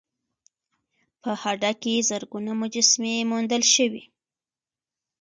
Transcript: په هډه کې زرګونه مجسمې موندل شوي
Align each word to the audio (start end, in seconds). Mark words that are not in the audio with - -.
په 1.21 1.31
هډه 1.41 1.71
کې 1.81 2.05
زرګونه 2.09 2.51
مجسمې 2.61 3.15
موندل 3.31 3.63
شوي 3.73 4.03